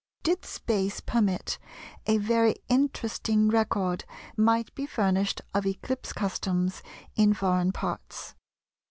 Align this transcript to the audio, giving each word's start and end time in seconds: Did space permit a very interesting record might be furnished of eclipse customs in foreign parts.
Did 0.23 0.45
space 0.45 0.99
permit 0.99 1.59
a 2.07 2.17
very 2.17 2.55
interesting 2.69 3.49
record 3.49 4.03
might 4.35 4.73
be 4.73 4.87
furnished 4.87 5.41
of 5.53 5.67
eclipse 5.67 6.11
customs 6.11 6.81
in 7.15 7.35
foreign 7.35 7.71
parts. 7.71 8.33